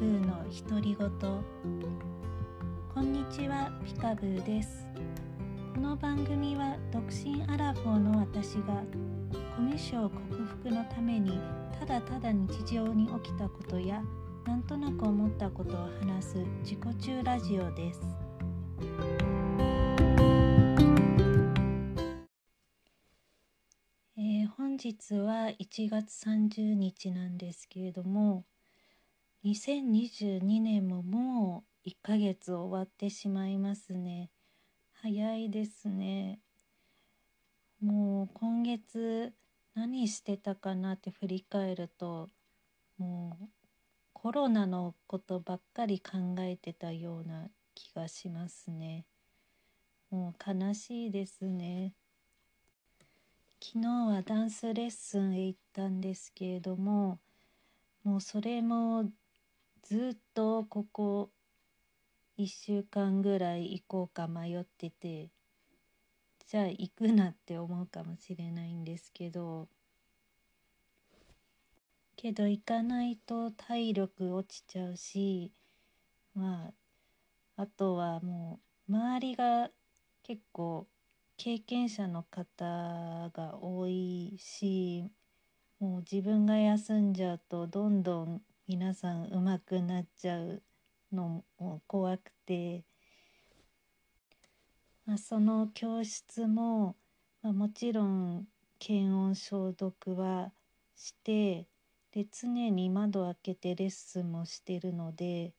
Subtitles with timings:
[0.00, 1.10] ブーの独り言
[2.94, 4.86] こんにちはピカブーです
[5.74, 8.82] この番組は独身アラフォーの私が
[9.54, 11.38] コミュ障克服のために
[11.78, 14.02] ただただ日常に起きたことや
[14.46, 18.00] なんとなく思ったことを話す自己中ラジオです
[24.16, 28.46] えー本日は1月30日なんですけれども
[29.42, 34.28] 2022年ももう1ヶ月終わってしまいますね。
[34.92, 36.40] 早いですね。
[37.80, 39.32] もう今月
[39.74, 42.28] 何してたかなって振り返ると
[42.98, 43.48] もう
[44.12, 49.06] コロナのことばっかり考えてたような気がしますね。
[50.10, 51.94] もう悲しいですね。
[53.58, 57.20] 昨日はダンスレッスンへ行ったんですけれども
[58.04, 59.10] もうそれも
[59.82, 61.30] ずっとここ
[62.38, 65.28] 1週間ぐらい行こうか迷ってて
[66.46, 69.68] じゃあ行くなって思うかもしれないんですけど
[72.16, 75.52] けど行かないと体力落ちちゃうし
[76.34, 76.72] ま
[77.56, 79.70] ああとはもう周りが
[80.22, 80.86] 結構
[81.36, 85.04] 経験者の方が多いし
[85.78, 88.42] もう自分が休んじゃうとどんどん
[88.72, 90.62] 皆さん上手くなっちゃう
[91.12, 92.84] のも怖くて、
[95.04, 96.94] まあ、その教室も、
[97.42, 98.46] まあ、もちろん
[98.78, 100.52] 検温消毒は
[100.94, 101.66] して
[102.12, 105.52] で常に窓開けてレッスンもしてるので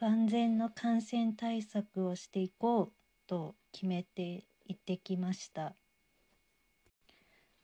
[0.00, 2.92] 万全の感染対策をしていこう
[3.26, 5.74] と決めて行ってきました。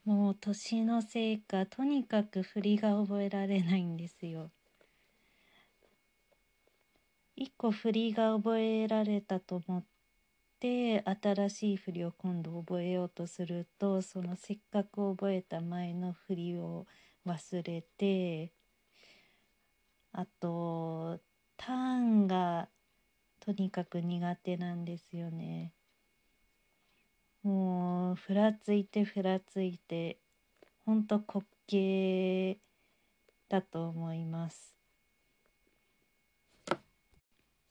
[0.05, 4.51] もう年のせいかとにかく振りが覚えられないんですよ。
[7.37, 9.85] 一個振りが覚えられたと思っ
[10.59, 16.87] て新しい振りを今度覚えようとするとそのせっかく覚えた前の振りを
[17.27, 18.53] 忘れて
[20.13, 21.21] あと
[21.57, 22.69] ターンが
[23.41, 25.73] とにかく苦手なんですよね。
[28.13, 30.19] もうふらついてふらついて
[30.85, 32.59] ほんと滑稽
[33.49, 34.77] だと思います。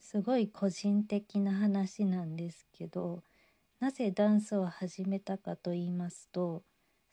[0.00, 3.22] すごい個人的な話なんですけど
[3.78, 6.64] なぜダンスを始めたかと言いますと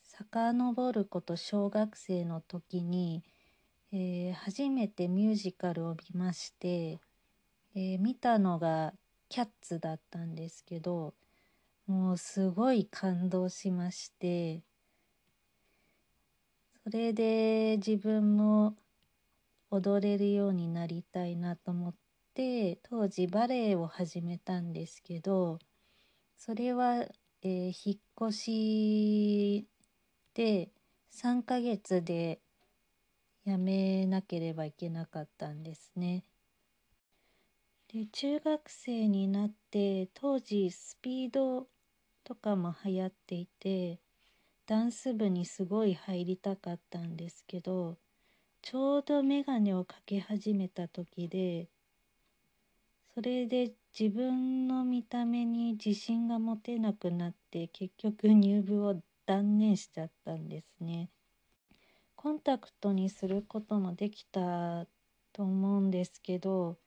[0.01, 3.23] 遡ること小学生の時に、
[3.91, 6.99] えー初めてミュージカルを見まして、
[7.75, 8.95] えー見たのが
[9.29, 11.13] 「キャッツ」だったんですけど
[11.89, 14.61] もうすごい感動しまして
[16.83, 18.75] それで自分も
[19.71, 21.95] 踊れるようになりたいなと思っ
[22.35, 25.57] て当時バレエを始めたんですけど
[26.37, 27.05] それは、
[27.41, 29.67] えー引っ越し
[30.35, 30.69] で
[31.11, 32.39] 3ヶ月で
[33.47, 36.23] 辞めなければいけなかったんですね。
[37.91, 41.67] で中学生になって当時スピード
[42.29, 43.99] とかも流行っていて
[44.67, 47.97] ダンス部にすごい入りたかったんですけど
[48.61, 51.69] ちょうどメガネをかけ始めた時で
[53.15, 61.09] それで自分の見た目に自信が持てなくなって結局入部を断念しちゃったんですね。
[62.15, 64.85] コンタクトにすることもできた
[65.33, 66.77] と思うんですけど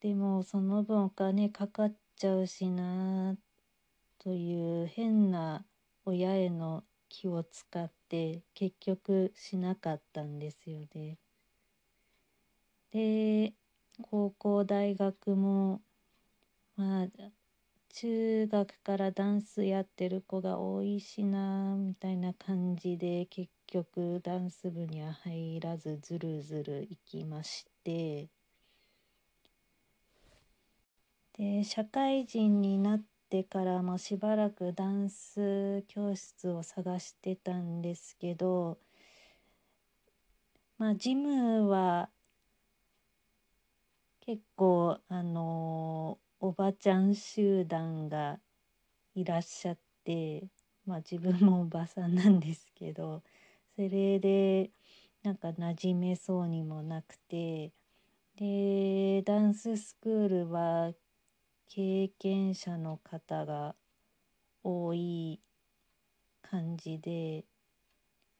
[0.00, 3.36] でもその分お金かかっちゃうしな
[4.18, 5.64] という変な
[6.04, 11.18] 親への気を使って結局しなかったんですよね。
[12.92, 13.52] で
[14.02, 15.82] 高校大学も
[16.76, 17.06] まあ
[17.90, 28.28] 中学からダンスやってる子が多いしなみたいな感じで結局ダンス部には入らずずるずる行きまして
[31.36, 38.78] で社会人になってからもしばらくダンス教室を探してたんですけど
[40.78, 42.08] まあジムは
[44.20, 48.38] 結構あのおばちゃん集団が
[49.14, 50.44] いらっしゃって
[50.86, 53.22] まあ自分もおばさんなんですけど
[53.74, 54.70] それで
[55.22, 57.72] なんか馴染めそうにもなくて
[58.38, 60.92] でダンススクールは
[61.68, 63.74] 経験者の方が
[64.62, 65.40] 多い
[66.42, 67.44] 感じで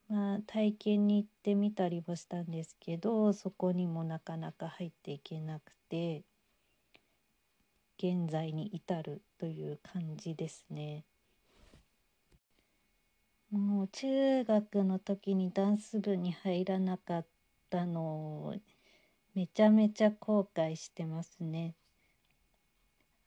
[0.09, 6.23] まあ、体験に行ってみたりもしたんですけどそこにもなかなか入っていけなくて
[7.99, 11.03] 現在に至るという感じですね。
[13.51, 17.27] もう中学の時にダンス部に入らなかっ
[17.69, 18.01] たの
[18.45, 18.55] を
[19.35, 21.75] めちゃめちゃ後悔してますね。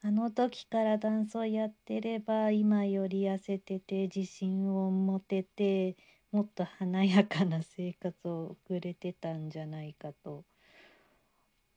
[0.05, 5.97] あの時からダンスをやってれば今より痩せてて自信を持てて
[6.33, 10.45] もっと華やかな生活を送れてたんじゃないかと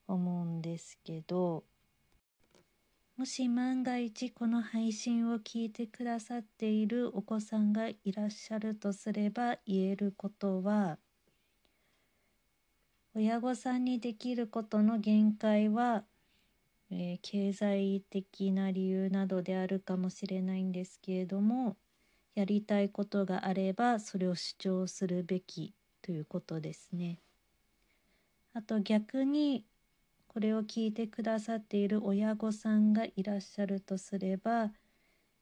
[0.08, 1.64] 思うんですけど
[3.16, 10.98] もし万が一この配信を聞いてくださっているお子さんがいらっしゃるとすれば言えることは
[13.18, 16.04] 親御さんにできることの限界は、
[16.92, 21.78] えー、経済的な理由などであるかもしれないんですけれども
[22.36, 27.20] やりたいことがあればそれを主張するべきということですね。
[28.54, 29.66] あと逆に
[30.28, 34.72] これを聞いてくださっている親御さんがいらっしゃるとすれば、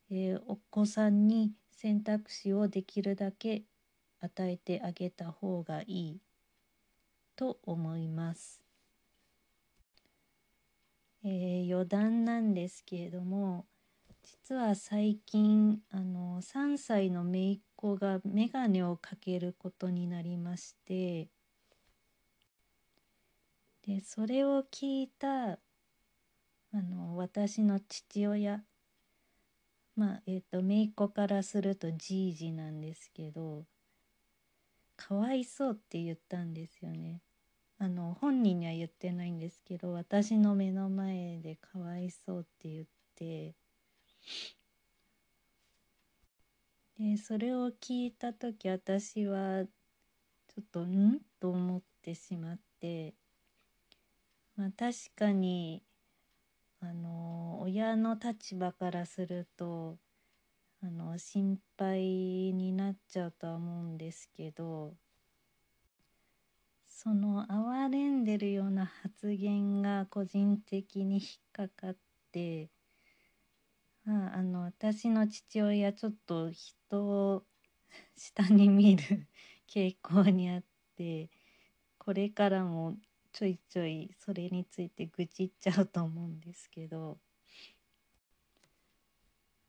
[0.09, 3.63] えー、お子さんに選択肢をできるだけ
[4.19, 6.21] 与えてあげた方がいい
[7.35, 8.62] と思います。
[11.25, 13.65] えー、余談なんですけれども
[14.23, 21.29] 実は最近あの3歳の姪っ子が眼鏡をかけることになりまして
[23.85, 25.57] でそれを聞いたあ
[26.73, 28.61] の私の父親
[29.95, 33.65] まあえっ、ー、と姪っ子からするとじいじなんですけど
[34.95, 37.21] かわいそうって言ったんですよね。
[37.83, 43.55] あの本人には言ってないんですけど私の目の前でかわいそうって言って
[46.97, 51.19] でそれを聞いた時私はちょっとん？
[51.41, 53.15] と思ってしまって
[54.55, 55.83] まあ確かに
[56.79, 59.97] あの親の立場からすると
[60.81, 64.93] あの心配になっちゃうとは思うんですけど
[67.03, 71.97] その哀れんでるような発言が個人的に引っかかっ
[72.31, 72.69] て
[74.07, 77.43] ああの私の父親ちょっと人を
[78.15, 79.27] 下に見る
[79.69, 80.63] 傾向にあっ
[80.95, 81.29] て
[81.97, 82.95] これからも
[83.33, 87.17] ちょいちょいそれについて愚痴っちゃうと思うんですけど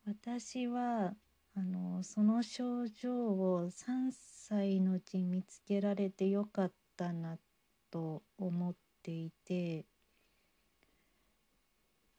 [0.07, 1.13] 私は
[1.57, 4.11] あのその症状を3
[4.47, 7.37] 歳のうち見つけられてよかったな
[7.91, 9.85] と思っていて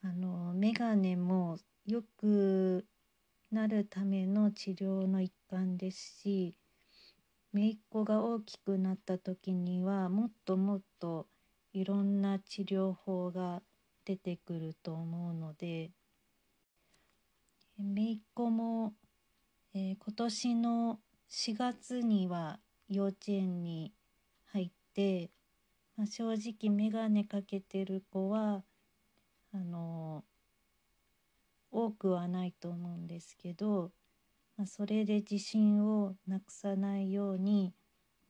[0.02, 2.84] あの眼鏡もよく
[3.50, 6.54] なるための治療の一環ですし
[7.52, 11.26] 姪っ子が大きくなった時にはもっともっと
[11.72, 13.62] いろんな治療法が
[14.04, 15.90] 出てくると思うので
[17.78, 18.94] 姪っ子も、
[19.74, 20.98] えー、今年の
[21.30, 22.58] 4月には
[22.88, 23.92] 幼稚園に
[24.96, 25.30] て、
[25.96, 28.64] まあ、正直眼鏡かけてる子は
[29.52, 30.24] あの、
[31.70, 33.90] 多くはないと思うんですけど、
[34.56, 37.72] まあ、それで自信をなくさないように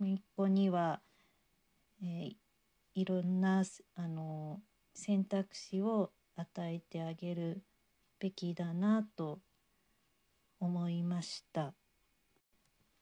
[0.00, 1.00] 姪っ子には、
[2.02, 2.37] えー、
[2.94, 4.61] いろんなあの
[4.94, 7.62] 選択肢を与えてあげる
[8.20, 9.40] べきだなと
[10.61, 11.75] 思いました。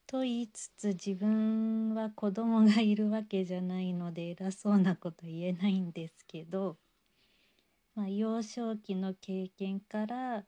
[0.07, 6.77] と言いつつ自分は子供がいるわけじゃないので偉そうなこと言えないんですけど、
[7.95, 10.45] まあ、幼少期の経験から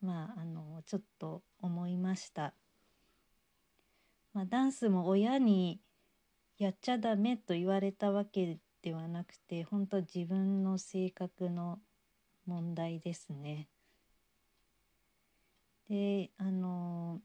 [0.00, 2.54] まああのちょっと思いました。
[4.32, 5.80] まあ、ダンスも親に
[6.56, 11.80] やっちゃダメと言われたわけではなくて本当自分の性格の
[12.46, 13.68] 問題ですね。
[15.88, 17.20] であの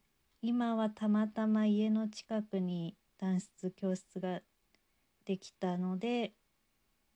[0.45, 4.41] 今はたまたま家の近くにダンス教室が
[5.25, 6.33] できたので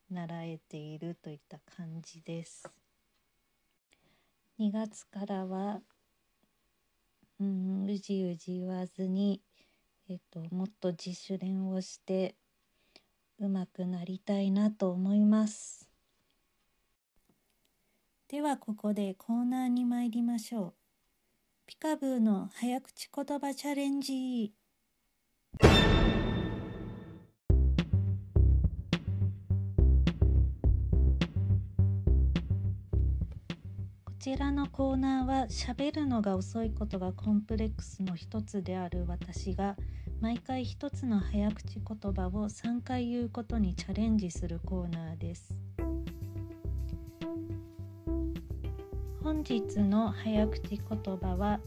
[0.10, 2.68] 習えているといった感じです。
[4.60, 5.82] 2月からは
[7.40, 9.42] うんうじうじ言わずに
[10.10, 12.34] えっと、もっと自主練をして
[13.38, 15.88] うまくなりたいなと思います
[18.28, 20.79] ではここでコーナーに参りましょう
[21.70, 24.56] ピカブーの早口言葉チャレンジ。
[34.04, 39.76] こちらのコーナーは喋るのが遅いことがコンプレックスの一つである私が
[40.22, 45.69] 毎回一つの早口言葉を3回言うことにチャレンジするコーナーです。
[49.30, 51.60] 本日の早口言葉は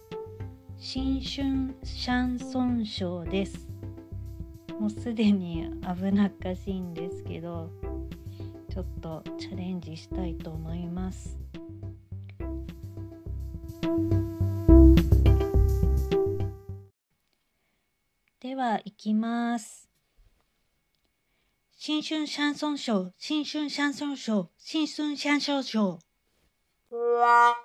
[0.76, 3.69] 新春シャンソンショーです。
[4.81, 7.71] もうすでに危なっかしいんですけど
[8.69, 11.38] ちょっとチャレンジしたいと思います。
[18.40, 19.88] では行きます。
[21.76, 26.12] 新春シャンソンショー新春シャンソンショー新春シャンソンショー。
[26.93, 27.57] ぐわ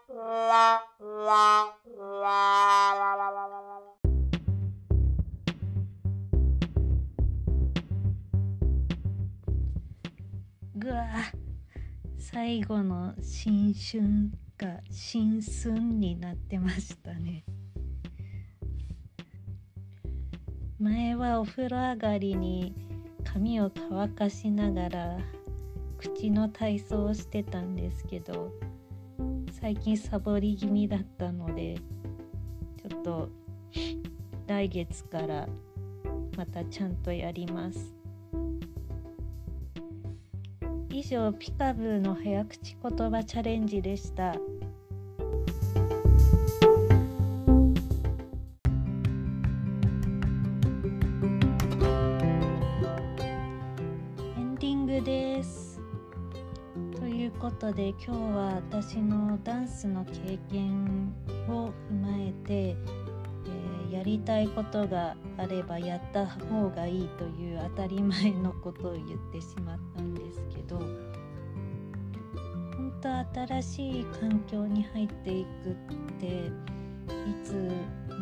[12.18, 17.44] 最後の新春が新春になってましたね。
[20.80, 22.74] 前はお風呂上がりに
[23.26, 25.18] 髪を乾かしながら
[25.98, 28.54] 口の体操をしてたんですけど
[29.60, 31.78] 最近サボり気味だったので
[32.80, 33.30] ちょっと
[34.46, 35.48] 来月から
[36.38, 37.96] またちゃんとやります。
[40.92, 44.36] 以上ピカブーの早口言葉チャレンジでした。
[44.36, 44.38] エ
[54.40, 55.67] ンディングです。
[57.28, 61.14] いうことで今日は私のダンスの経験
[61.50, 62.78] を踏まえて、えー
[63.92, 70.98] やりたいことがあればやった方がいいという当たり前のことを言ってしまったんですけど本
[73.02, 73.18] 当
[73.48, 75.74] 新しい環境に入っていくっ
[76.20, 76.52] てい
[77.46, 77.52] つ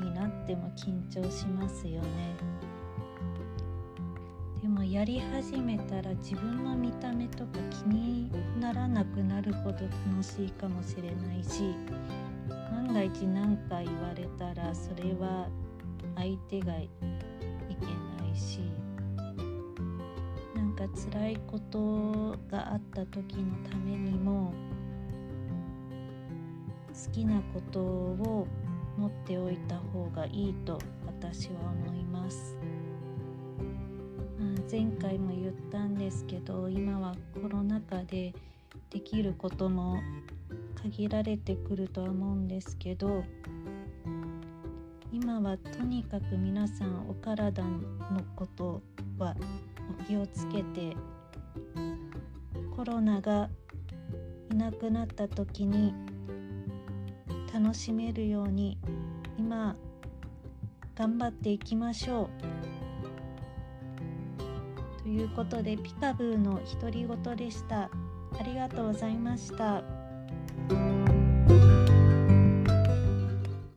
[0.03, 2.34] になっても緊張しますよね。
[4.95, 11.75] やり始めたら自分の見た目とか気にならなくなるほど楽しいかもしれないし
[12.49, 15.49] 万が一何か言われたらそれは
[16.15, 18.61] 相手がいけないし
[20.55, 24.53] なんか辛いことがあった時のためにも
[26.87, 28.47] 好きなことを
[28.97, 32.55] 持っておいた方がいいと私は思います。
[34.69, 38.33] 前回も言ったんですけど今はコロナ禍で
[38.89, 39.99] できることも
[40.81, 43.23] 限られてくるとは思うんですけど
[45.11, 47.79] 今はとにかく皆さんお体の
[48.35, 48.81] こと
[49.19, 49.35] は
[50.01, 50.95] お気をつけて
[52.75, 53.49] コロナが
[54.51, 55.93] いなくなった時に
[57.53, 58.79] 楽しめるように
[59.37, 59.75] 今
[60.95, 62.29] 頑張っていきましょ
[62.71, 62.74] う。
[65.15, 67.83] ということでピカブーの独り言でした。
[67.83, 67.89] あ
[68.43, 69.94] りがとうございました。